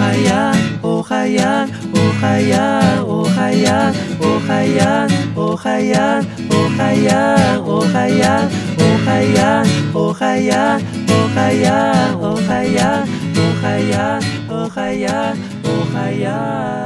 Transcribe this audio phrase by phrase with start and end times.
[0.00, 8.48] Охаян, Охаян, Охаян, Охаян, Охаян, Охаян, Охаян, Охаян,
[8.80, 16.80] Охаян, Охаян, Охаян, Охаян, Охаян, Охаян, Охаян.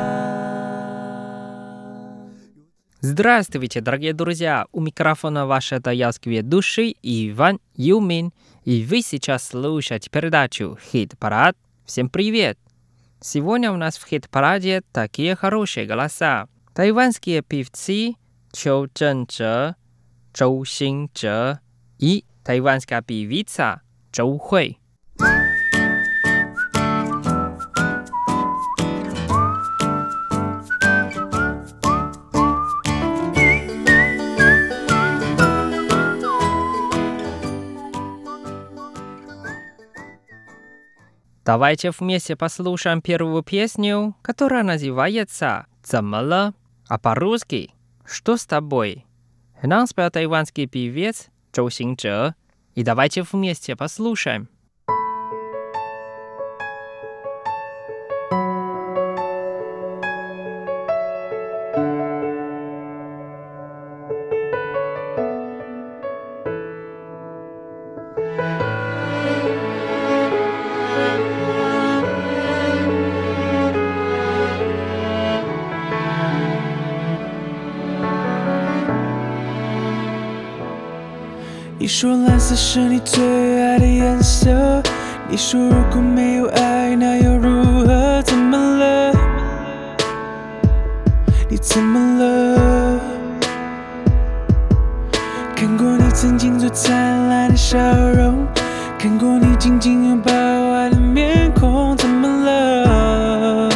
[3.01, 4.67] Здравствуйте, дорогие друзья!
[4.73, 8.33] У микрофона ваша таялские души Иван Юмин.
[8.65, 11.55] И вы сейчас слушаете передачу «Хит-парад».
[11.85, 12.59] Всем привет!
[13.24, 16.48] Сегодня у нас в хит-параде такие хорошие голоса.
[16.74, 18.16] Тайванские певцы
[18.54, 19.76] Чоу Чжэнчжэ,
[20.34, 21.60] Чоу Синчжэ
[21.98, 23.82] и тайванская певица
[24.12, 24.80] Чоу Хуэй.
[41.45, 46.55] Давайте вместе послушаем первую песню, которая называется «Замала»,
[46.89, 47.71] а по-русски
[48.07, 49.05] «Что с тобой?».
[49.63, 52.35] Нам спел тайванский певец Чжоу Синчжэ.
[52.75, 54.49] И давайте вместе послушаем.
[82.57, 84.83] 是你最爱的颜色。
[85.29, 88.23] 你说如果没有爱，那又如何？
[88.23, 89.13] 怎么了？
[91.49, 93.01] 你怎么了？
[95.57, 97.79] 看过你曾经最灿烂的笑
[98.11, 98.47] 容，
[98.99, 103.69] 看过你紧紧拥抱爱的面孔，怎么了？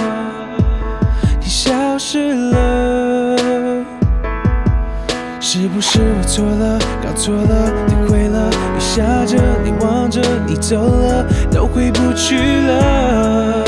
[1.41, 3.37] 你消失了，
[5.41, 6.79] 是不是我错了？
[7.03, 7.73] 搞错了，
[8.99, 12.37] 下，着，你望着，你走了，都回不去
[12.67, 13.65] 了，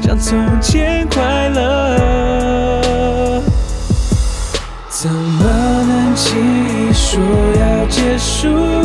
[0.00, 3.42] 像从前快乐。
[4.88, 5.44] 怎么
[5.86, 7.20] 能轻易说
[7.60, 8.81] 要结束？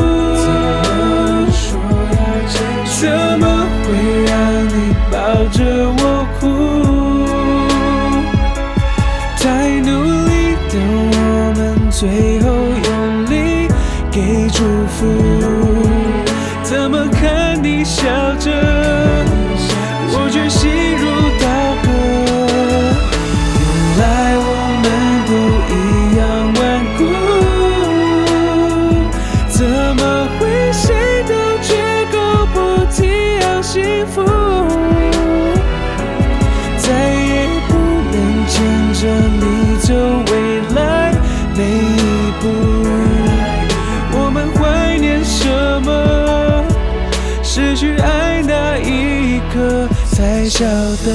[50.58, 51.12] 晓得。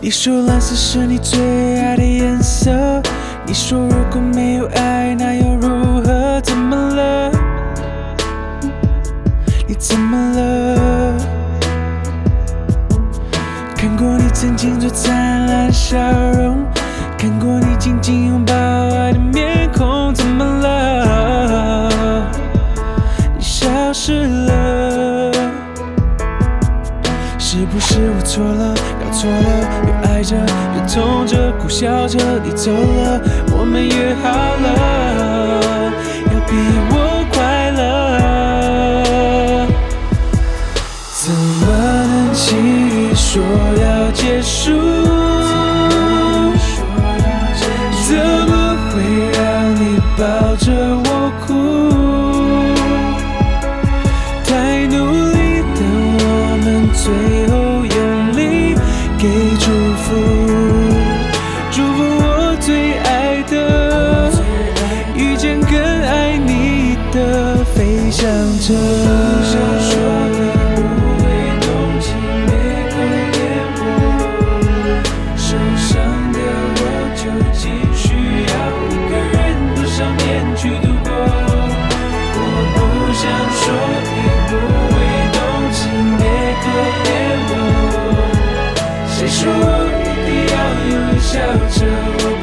[0.00, 2.70] 你说蓝色是你最爱的颜色，
[3.44, 6.40] 你说如果没有爱，那又如何？
[6.40, 7.30] 怎么了？
[9.66, 11.14] 你怎么了？
[13.76, 15.21] 看过你曾经最灿
[15.92, 15.98] 笑
[16.40, 16.64] 容，
[17.18, 22.26] 看过你紧紧拥抱爱的面孔，怎么了？
[23.36, 25.30] 你消失了。
[27.38, 29.46] 是不是我错了，搞错了？
[29.84, 33.20] 越爱着，越痛着，苦笑着，你走了，
[33.54, 34.30] 我们约好
[34.64, 35.60] 了，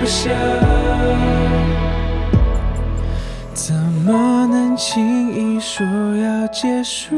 [0.10, 0.34] 想。
[3.54, 7.16] 怎么能轻易说要结束？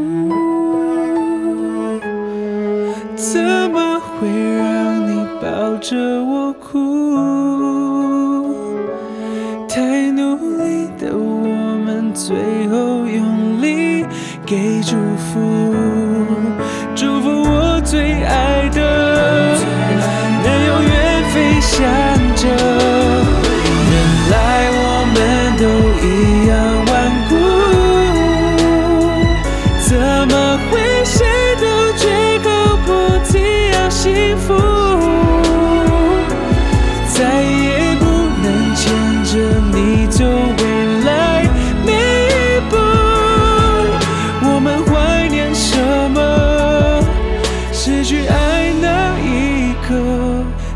[3.15, 3.39] 怎
[3.71, 4.27] 么会
[4.57, 5.95] 让你抱着
[6.25, 7.10] 我哭？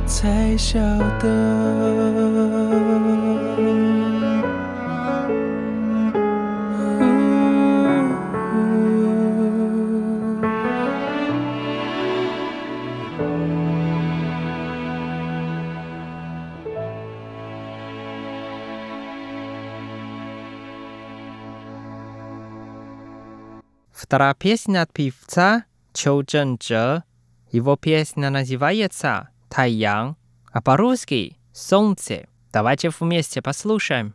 [0.06, 0.80] 才晓
[1.20, 2.46] 得。
[24.16, 27.02] Вторая песня от певца Чоу Чжэнчжэ.
[27.52, 30.18] Его песня называется тайян,
[30.52, 32.28] а по-русски солнце.
[32.52, 34.14] Давайте вместе послушаем.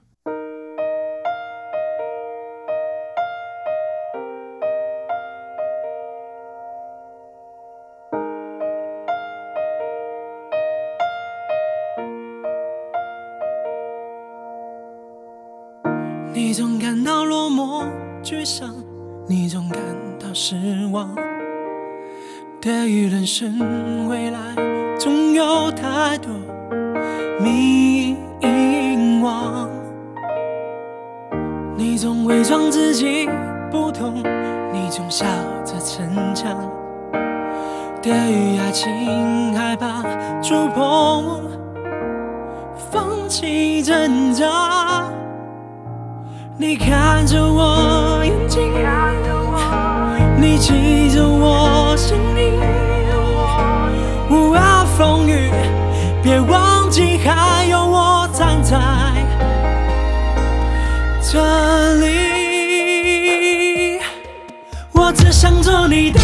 [25.90, 26.32] 太多
[27.40, 28.16] 迷
[29.20, 29.66] 惘。
[31.76, 33.28] 你总伪装自己
[33.72, 34.22] 不痛
[34.72, 35.26] 你总笑
[35.64, 36.56] 着逞强
[38.00, 40.02] 对于爱情害怕
[40.40, 41.42] 触碰
[42.92, 45.10] 放弃挣扎。
[46.56, 48.72] 你看着我眼睛
[50.40, 52.79] 你记着我声音
[56.30, 58.78] 别忘记还有我站在
[61.20, 62.08] 这里。
[64.92, 66.20] 我只想做你的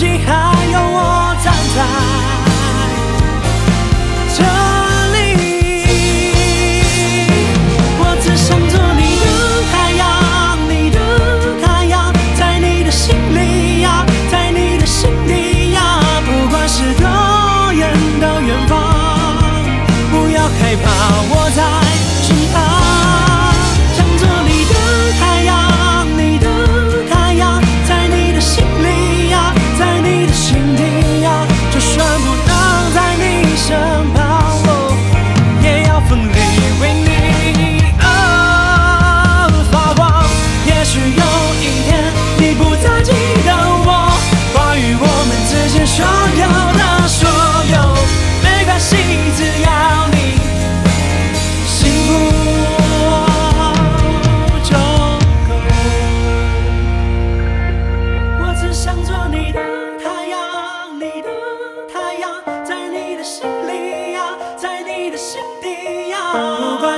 [0.00, 0.49] 记号。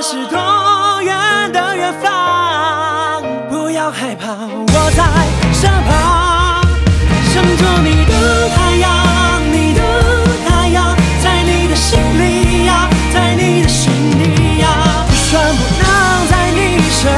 [0.05, 1.15] 是多远
[1.53, 5.01] 的远方，不要害怕，我在
[5.53, 6.61] 身旁，
[7.31, 9.81] 想做你的太阳，你的
[10.45, 10.93] 太阳，
[11.23, 14.67] 在你的心里呀，在你的心底呀，
[15.07, 15.87] 就算不能
[16.27, 17.09] 在你身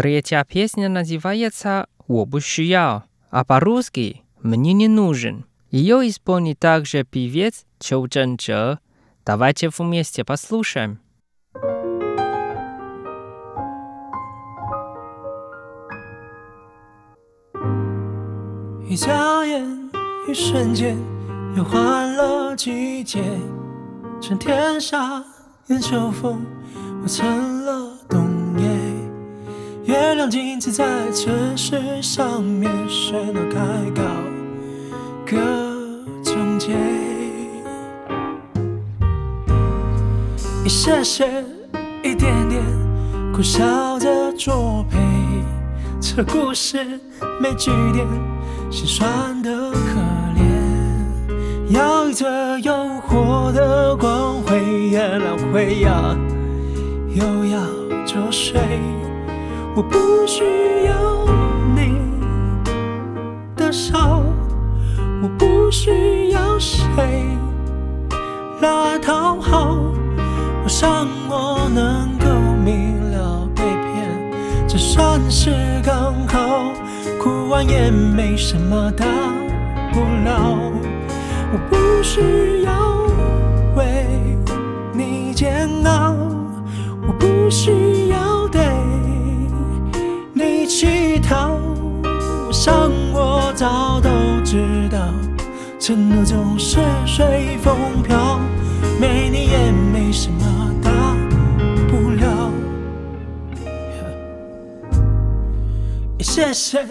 [0.00, 5.44] Третья песня называется «我不需要», а по-русски «мне не нужен».
[5.70, 8.78] Ее исполнит также певец Чоу Чжэн Чжэ.
[9.24, 11.00] Давайте вместе послушаем.
[18.88, 19.90] 一眨眼，
[20.28, 20.96] 一瞬间，
[21.56, 23.20] 又换了季节。
[24.22, 25.22] 趁天沙
[25.66, 26.46] 眼秋风，
[27.02, 27.89] 我成了冬夜。
[27.89, 27.89] 月
[30.21, 33.59] 亮镜子在城市上面喧闹开
[33.89, 34.03] 高，
[35.25, 35.35] 各
[36.23, 36.73] 种结。
[40.63, 41.43] 一些些，
[42.03, 42.61] 一点点，
[43.33, 44.99] 苦笑着作陪。
[45.99, 46.99] 这故事
[47.41, 48.05] 没句点，
[48.69, 49.99] 心酸的可
[50.37, 51.73] 怜。
[51.73, 52.71] 要一着诱
[53.09, 54.59] 惑的光辉，
[54.91, 56.15] 月亮会呀，
[57.15, 57.59] 又要
[58.05, 58.61] 着睡。
[59.73, 59.97] 我不
[60.27, 60.43] 需
[60.85, 61.25] 要
[61.73, 61.95] 你
[63.55, 63.97] 的手，
[65.21, 67.25] 我不需要谁
[68.61, 69.77] 来讨好。
[70.63, 72.25] 我想我能够
[72.63, 75.51] 明了被骗，这算是
[75.83, 76.73] 刚好。
[77.17, 79.05] 哭完也没什么大
[79.93, 80.57] 不了。
[81.53, 82.73] 我不需要
[83.75, 84.05] 为
[84.93, 86.13] 你煎熬，
[87.07, 87.71] 我不需
[92.61, 94.09] 我想我早都
[94.43, 94.99] 知道，
[95.79, 96.77] 承诺总是
[97.07, 98.39] 随风飘，
[98.99, 100.91] 没你也没什么大
[101.89, 102.51] 不了。
[106.19, 106.83] 一些些，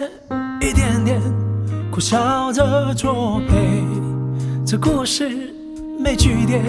[0.59, 1.21] 一点点，
[1.89, 3.81] 苦笑着作陪。
[4.65, 5.53] 这故事
[5.97, 6.61] 没句点，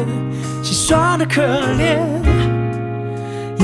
[0.62, 1.99] 心酸的可怜。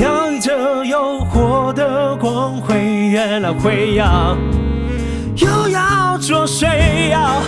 [0.01, 2.75] 洋溢着诱惑的光辉，
[3.07, 4.37] 月亮会要，
[5.39, 6.65] 又要作祟
[7.09, 7.41] 呀。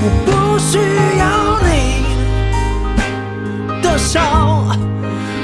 [0.00, 0.78] 我不需
[1.18, 2.04] 要你
[3.82, 4.20] 的笑，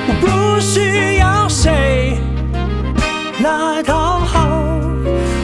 [0.07, 2.19] 我不需要谁
[3.43, 4.49] 来讨好。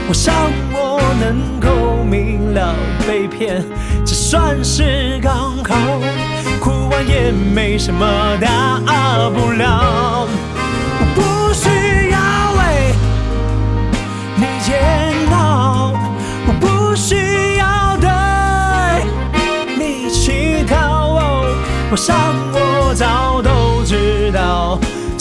[0.08, 0.34] 我想
[0.72, 2.74] 我能够明了
[3.06, 3.64] 被骗，
[4.04, 5.74] 这算是刚好。
[6.60, 8.06] 哭完也没什么
[8.40, 8.78] 大
[9.30, 10.28] 不了。
[10.98, 11.20] 我不
[11.54, 11.68] 需
[12.10, 12.18] 要
[12.58, 12.60] 为
[14.36, 14.68] 你煎
[15.32, 15.49] 熬，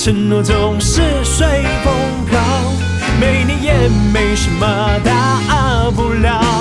[0.10, 1.46] 承诺总是随
[1.84, 1.94] 风
[2.28, 2.39] 飘，
[3.20, 6.59] 没你也没什么大不了。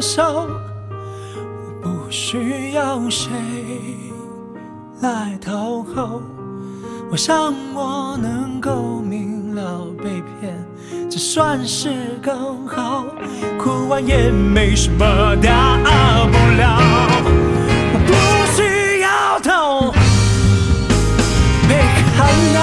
[0.00, 0.48] 手，
[1.82, 3.30] 我不需要谁
[5.02, 6.20] 来讨好。
[7.10, 10.56] 我想我能够明了被骗，
[11.10, 13.04] 这算是刚好。
[13.58, 15.04] 哭完也没什么
[15.42, 15.76] 大
[16.30, 16.78] 不了。
[17.92, 18.12] 我不
[18.54, 19.92] 需要痛
[21.68, 21.74] 被
[22.16, 22.16] 看
[22.54, 22.58] 到，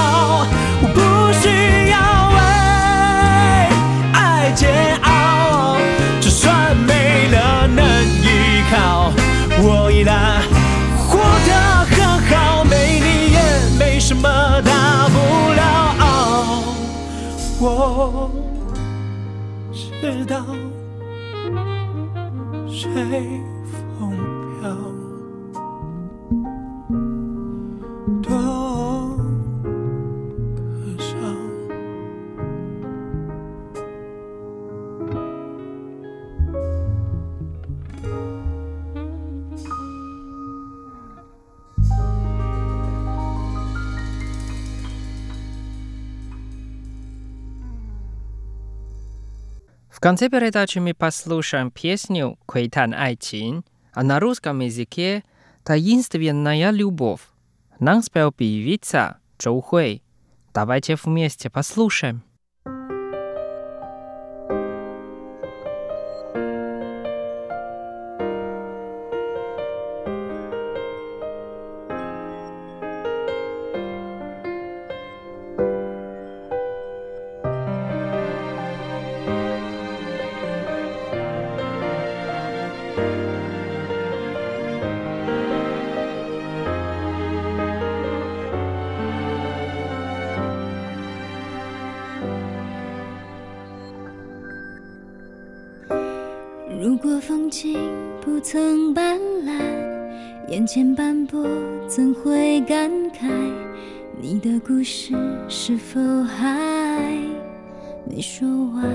[17.90, 18.30] 我
[19.74, 20.46] 知道
[22.68, 23.42] 谁
[50.08, 55.26] конце передачи мы послушаем песню «Квейтан Айчин», а на русском языке
[55.66, 57.20] «Таинственная любовь».
[57.80, 60.02] Нам спел певица Чжоу Хуэй.
[60.54, 62.24] Давайте вместе послушаем.
[98.50, 99.52] 曾斑斓，
[100.48, 101.46] 眼前斑驳
[101.86, 103.28] 怎会感慨？
[104.22, 105.14] 你的故事
[105.50, 107.12] 是否还
[108.06, 108.86] 没说完？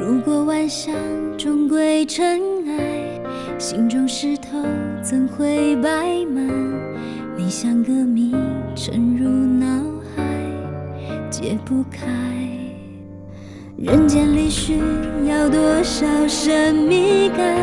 [0.00, 0.92] 如果万象
[1.38, 3.20] 终归尘埃，
[3.56, 4.60] 心中石头
[5.00, 6.44] 怎会摆满？
[7.36, 8.34] 你像个谜
[8.74, 9.64] 沉入脑
[10.16, 10.24] 海，
[11.30, 12.39] 解不开。
[13.82, 14.78] 人间里需
[15.26, 17.56] 要多少神秘感，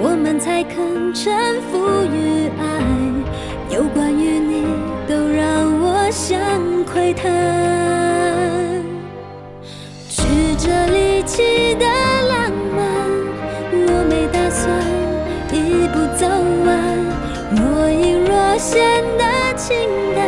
[0.00, 2.62] 我们才肯臣服于爱？
[3.68, 4.62] 有关于你，
[5.08, 5.44] 都让
[5.82, 6.38] 我想
[6.84, 7.24] 窥探。
[10.08, 10.22] 曲
[10.56, 12.86] 折离奇的浪漫，
[13.72, 14.70] 我没打算
[15.50, 16.28] 一步走
[16.64, 16.70] 完。
[17.56, 19.24] 若隐若现的
[19.56, 19.74] 情
[20.14, 20.22] 感，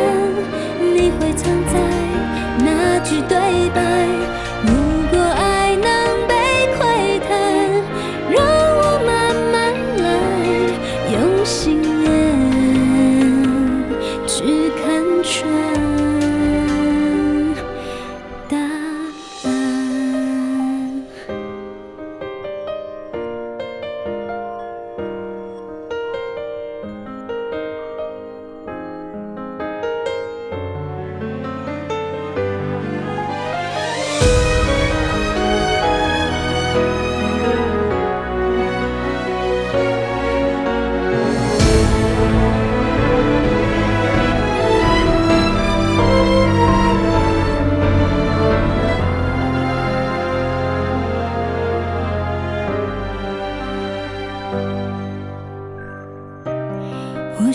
[0.80, 1.78] 你会藏在
[2.64, 4.15] 哪句对白？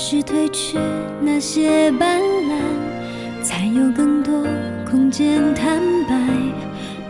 [0.04, 0.80] 是褪去
[1.22, 4.34] 那些斑斓，才有更多
[4.84, 6.18] 空间坦白。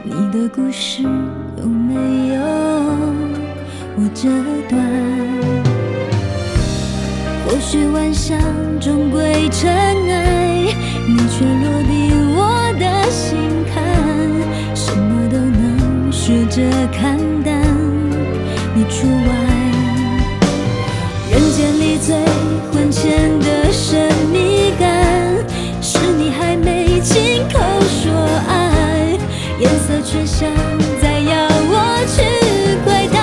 [0.03, 2.41] 你的故事有没有
[3.95, 4.27] 我这
[4.67, 4.77] 段？
[7.47, 8.37] 或许晚霞
[8.81, 10.75] 终归尘埃，
[11.07, 13.39] 你却落进我的心
[13.73, 13.81] 坎，
[14.75, 17.63] 什么都能学着看淡，
[18.75, 19.31] 你除外。
[21.31, 22.13] 人间里最
[22.91, 24.85] 前的神秘感，
[25.81, 28.11] 是你还没亲口说
[28.49, 29.17] 爱，
[29.57, 30.51] 颜色却像
[31.01, 31.73] 在要我
[32.05, 32.21] 去
[32.83, 33.15] 窥探。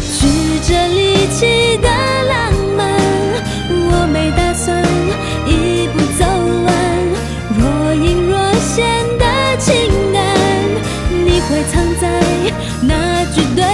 [0.00, 0.10] 曲
[0.62, 1.88] 折离奇的
[2.28, 2.80] 浪漫，
[3.68, 4.80] 我没打算
[5.44, 6.24] 一步走
[6.64, 6.70] 完。
[7.58, 7.60] 若
[7.94, 8.78] 隐若现
[9.18, 9.24] 的
[9.58, 10.22] 情感，
[11.24, 12.04] 你会藏在
[12.82, 13.64] 哪句对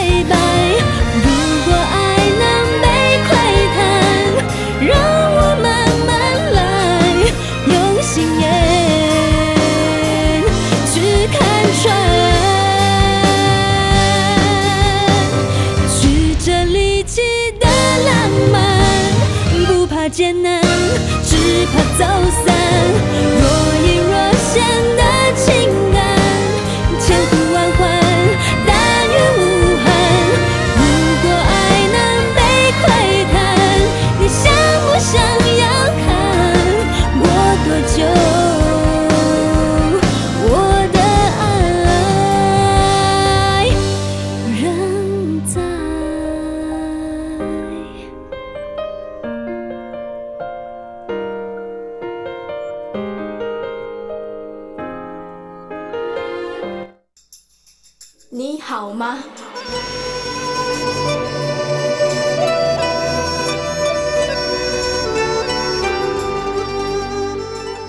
[58.32, 59.20] 你好吗？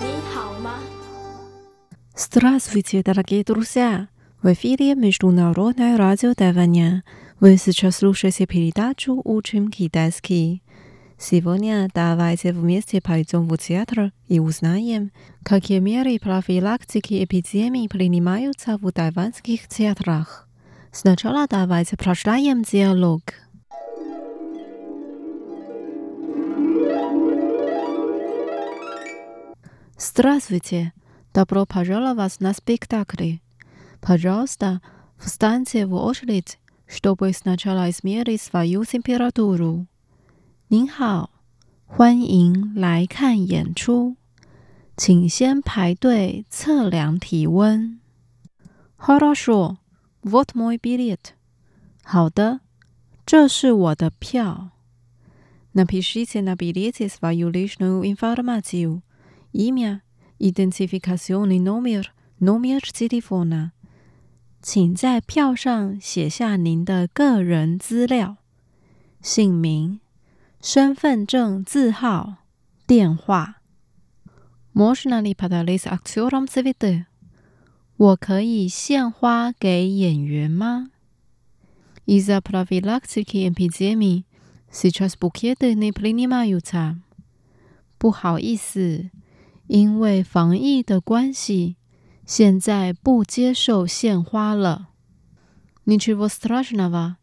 [0.00, 0.80] 你好吗？
[2.16, 4.08] Здравствуйте, дорогие друзья!
[4.42, 7.02] В эфире Международное радио Тайваня.
[7.40, 10.62] Вы сейчас слушаете передачу «Учим китайский».
[11.21, 15.11] Сегодня давайте вместе пойдем в театр и узнаем,
[15.43, 20.47] какие меры профилактики эпидемии принимаются в тайванских театрах.
[20.93, 23.21] Сначала давайте прочитаем диалог.
[29.97, 30.93] Здравствуйте!
[31.33, 33.39] Добро пожаловать на спектакль.
[33.99, 34.81] Пожалуйста,
[35.17, 39.85] встаньте в очередь, чтобы сначала измерить свою температуру.
[40.68, 41.30] 您好，
[41.86, 44.16] 欢迎来看演出，
[44.96, 48.00] 请先排队测量体温。
[48.96, 49.76] Хорошо,
[50.22, 51.34] вот мой билет.
[52.02, 52.60] 好的，
[53.26, 54.70] 这是我的票。
[55.74, 59.02] Напишите на билете свою личную информацию.
[59.52, 60.00] Имя,
[60.38, 63.72] идентификационный номер, номер телефона.
[64.62, 68.38] 请在票上写下您的个人资料、
[69.20, 70.00] 姓名、
[70.60, 72.36] 身份证字号、
[72.86, 73.56] 电话。
[74.72, 77.06] Можно ли подарить актерам цветы？
[77.96, 80.90] 我可以献花给演员吗？
[82.06, 84.24] Из-за профилактики эпидемии
[84.72, 86.96] сейчас букеты не принимаются。
[87.98, 89.10] 不好意思。
[89.66, 91.76] 因为防疫的关系，
[92.26, 94.88] 现在不接受献花了。
[95.86, 97.16] Ничего страшного,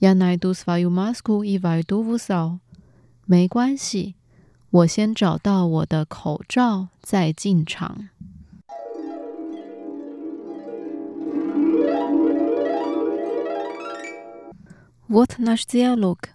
[0.00, 2.58] я найду свою маску и войду в зал。
[3.28, 4.14] 没关系，
[4.70, 8.10] 我先找到我的口罩再进场。
[15.06, 16.30] Вот наш диалог.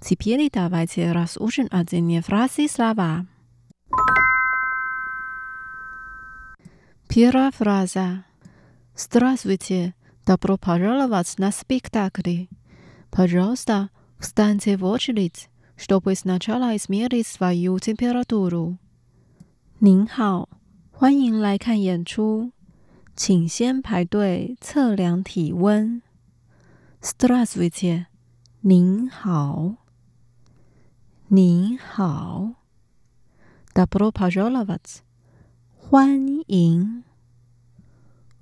[0.00, 3.26] Теперь давайте разучим отдельные фразы и слова.
[7.08, 8.24] Первая фраза.
[8.96, 12.46] Здравствуйте, добро пожаловать на спектакль.
[13.10, 15.47] Пожалуйста, встаньте в очередь,
[15.78, 18.78] чтобы сначала измерить свою температуру.
[19.80, 20.48] 您好，
[20.90, 22.52] 欢迎来看演出，
[23.16, 26.00] 请先排队测量体温。
[27.02, 28.06] Здравствуйте，
[28.60, 29.76] 您好，
[31.28, 32.54] 您好。
[33.74, 35.02] Добро пожаловать。
[35.76, 37.04] 欢迎，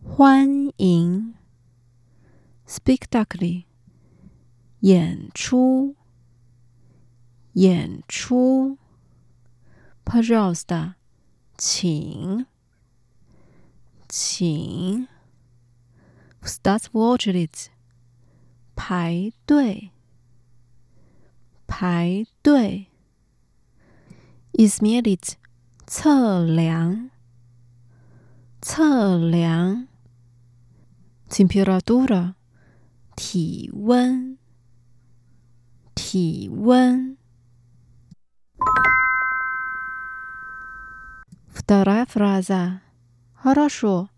[0.04, 1.34] 欢迎，
[2.68, 3.64] spectacle，
[4.80, 5.95] 演出，
[7.56, 8.78] 演出，
[10.04, 10.94] пожалуйста，
[11.56, 12.46] 请，
[14.08, 15.06] 请，
[16.40, 17.70] встать в очередь，
[18.74, 19.90] 排队，
[21.66, 22.88] 排队，
[24.52, 25.36] измерить，
[25.86, 27.10] 测量。
[28.64, 29.88] 测量
[31.28, 32.34] temperatura
[33.16, 34.38] 体温，
[35.96, 37.15] 体温。
[41.48, 42.80] Вторая фраза.
[43.34, 44.08] Хорошо.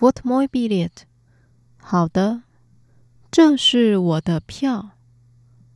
[0.00, 1.06] Вот мой билет.
[1.78, 2.42] 好的，
[3.30, 4.92] 这是我的票。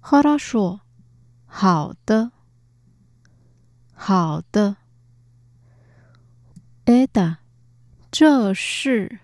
[0.00, 0.80] Хорошо.
[1.46, 2.32] 好的，
[3.94, 4.76] 好的。
[6.84, 7.38] Это
[8.10, 9.20] 这是，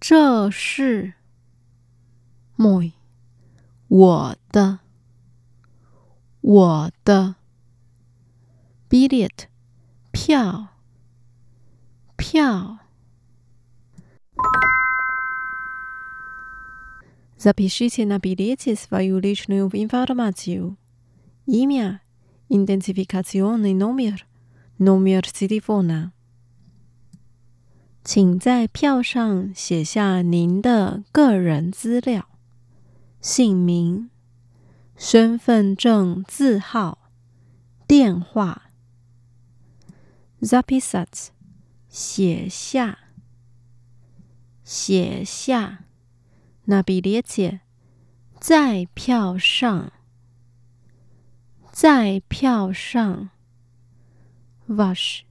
[0.00, 1.14] 这是，
[2.56, 2.92] my，
[3.88, 4.80] 我的，
[6.40, 7.36] 我的，
[8.88, 9.48] billet，
[10.12, 10.68] 票，
[12.16, 12.78] 票。
[17.38, 20.76] Запишите на билете свою личную информацию.
[21.46, 22.00] Имя,
[22.48, 24.26] идентификационный номер,
[24.78, 26.12] номер телефона.
[28.02, 32.28] 请在票上写下您的个人资料：
[33.20, 34.10] 姓名、
[34.99, 37.09] 身份证字号、
[37.87, 38.69] 电话、
[40.41, 41.29] zapisać
[41.87, 42.99] 写下
[44.61, 45.85] 写下
[46.65, 47.61] 那比列切
[48.41, 49.93] 在票上
[51.71, 53.29] 在票上
[54.67, 55.21] wash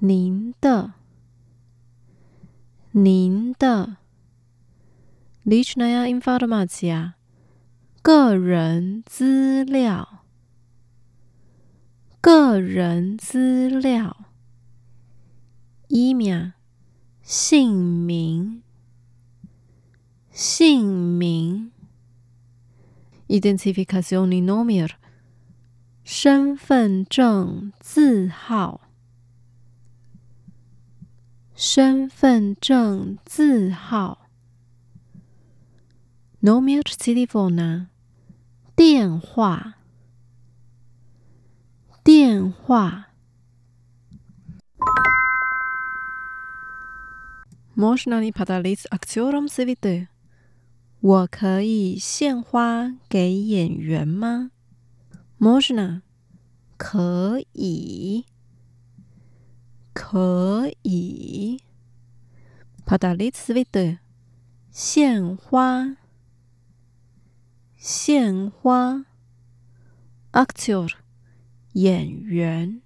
[0.00, 0.92] 您的
[2.90, 3.96] 您的
[5.46, 7.14] licznia informacja
[8.02, 10.24] 个人资料，
[12.20, 14.26] 个人资料。
[15.86, 16.52] 一名，
[17.22, 18.62] 姓名，
[20.32, 21.70] 姓名。
[23.28, 24.90] identificación n o m e r
[26.02, 28.80] 身份证字号，
[31.54, 34.28] 身份证字号。
[36.40, 37.91] n o m e r c e l e f o n a
[38.82, 39.74] 电话，
[42.02, 43.10] 电话。
[47.76, 50.08] Można li podać aktorom zwity？
[51.00, 54.50] 我可以献花给演员吗
[56.76, 58.26] 可以，
[59.94, 61.60] 可以。
[64.72, 65.96] 献花，
[67.84, 69.06] 献花
[70.30, 70.88] ，actor
[71.72, 72.80] 演员，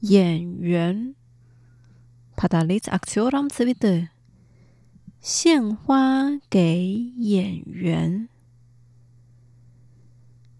[0.00, 1.14] 演员
[2.36, 4.10] ，padalet actoram zvitet，
[5.18, 8.28] 献花给演员，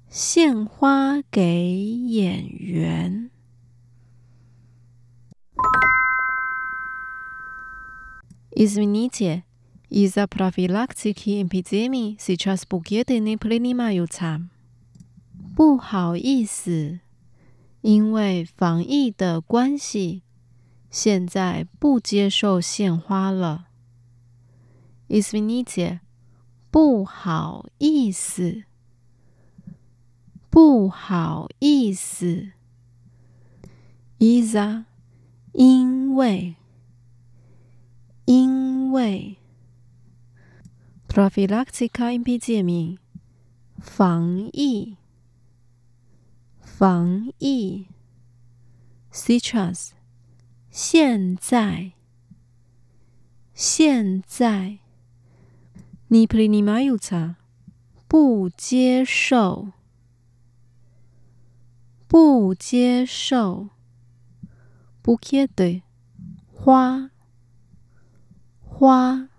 [0.09, 3.31] 献花给演员。
[8.53, 9.43] Izmitite.
[9.90, 14.48] из-за профилактики эпидемии сейчас букеты не принимаются.
[15.56, 17.02] 不好意思，
[17.82, 20.24] 因为防疫的关系，
[20.90, 23.68] 现在不接受献花了。
[25.10, 26.00] Извините，
[26.72, 28.64] 不好意思，
[30.50, 32.52] 不好意思。
[34.20, 34.86] Isa，
[35.52, 36.56] 因为，
[38.24, 39.36] 因为。
[41.17, 42.99] prophylactica in p 界名，
[43.81, 44.99] 防疫，
[46.61, 47.87] 防疫。
[49.11, 49.93] Citrus，
[50.71, 51.93] 现在，
[53.55, 54.81] 现在。
[56.09, 57.37] 你 p r i n i m a y u t a
[58.07, 59.73] 不接受，
[62.07, 63.71] 不接受。
[65.01, 65.83] 不接对，
[66.53, 67.11] 花，
[68.61, 69.31] 花。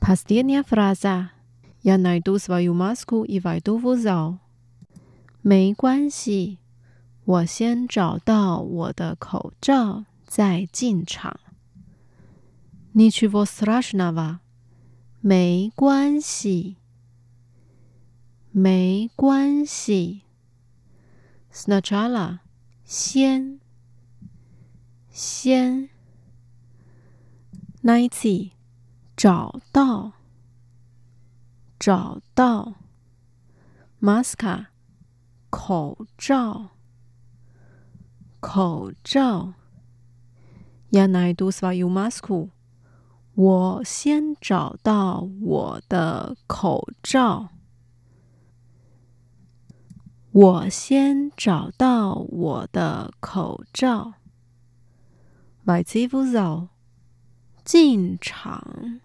[0.00, 1.30] Последняя фраза.
[1.82, 4.38] Я найду свою маску и войду в зал.
[5.42, 6.58] 没关系，
[7.24, 11.40] 我先找到我的口罩再进场。
[12.92, 14.40] Ничего страшного，
[15.22, 16.76] 没关系，
[18.52, 20.22] 没关系。
[21.52, 22.40] Сначала，
[22.84, 23.60] 先，
[25.10, 25.88] 先。
[27.84, 28.52] Найти，
[29.16, 30.12] 找到，
[31.78, 32.74] 找到。
[34.00, 34.66] Маска，
[35.50, 36.70] 口罩，
[38.40, 39.54] 口罩。
[40.90, 42.50] Я найду свою маску。
[43.34, 47.50] 我先找到我的口罩。
[50.32, 54.14] 我先找到我的口罩。
[55.64, 56.68] 外籍服走
[57.64, 59.00] 进场，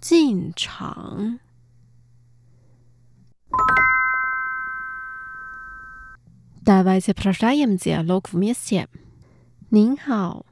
[0.00, 1.40] 进场。
[6.64, 8.86] Давайте прощаемся, лук вместе。
[9.70, 10.44] 您好。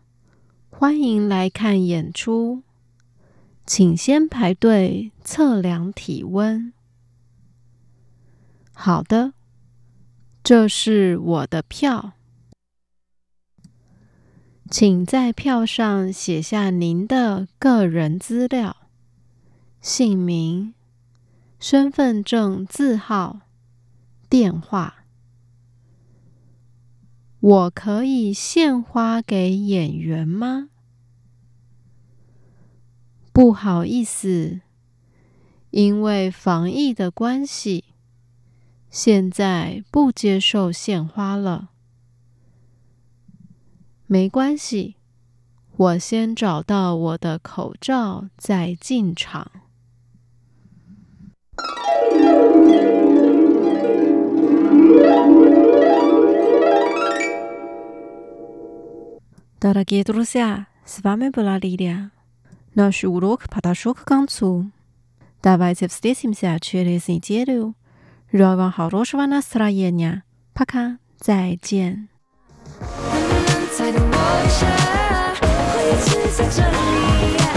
[0.71, 2.62] 欢迎来看演出，
[3.65, 6.75] 请先排队测量体温。
[8.75, 9.33] 好的，
[10.45, 12.12] 这是我的票，
[14.72, 18.78] 请在票上写下您的个人资料：
[19.82, 20.74] 姓名、
[21.60, 23.42] 身份证字号、
[24.30, 25.04] 电话。
[27.42, 30.70] 我可以献花给演员吗？
[33.34, 34.62] 不好意思，
[35.72, 37.84] 因为防疫的关系，
[38.90, 41.71] 现在不接受献花了。
[44.11, 44.97] 没关系，
[45.77, 49.51] 我先找到我的口罩再进场。
[59.59, 62.11] Дорогие друзья, с вами была Лилия.
[62.75, 64.71] Наш урок подошел к концу.
[65.43, 67.75] Давайте встретимся через неделю.
[68.33, 70.23] Желаю вам хорошего настроения.
[70.55, 70.99] Пока.
[71.19, 72.09] 再见。
[73.78, 74.68] 在等我一下
[75.72, 77.51] 会一直在这里。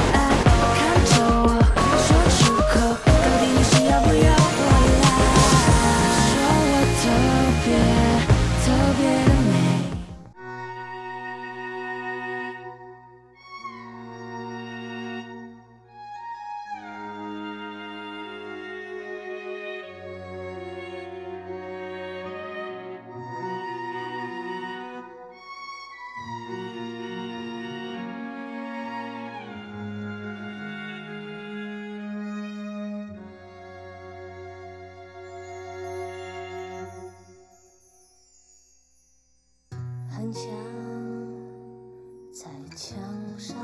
[42.33, 42.99] 在墙
[43.39, 43.57] 上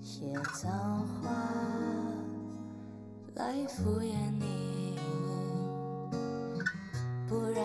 [0.00, 1.30] 写脏话
[3.34, 4.98] 来敷衍你，
[7.28, 7.64] 不然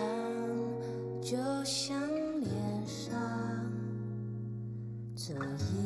[1.20, 2.00] 就像
[2.40, 3.14] 脸上
[5.14, 5.85] 这一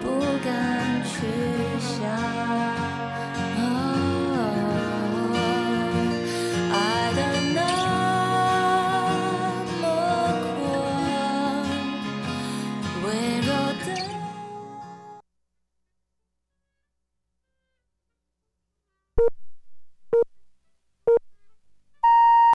[0.00, 1.26] 不敢去
[1.78, 2.89] 想。